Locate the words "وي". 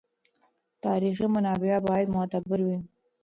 2.65-2.77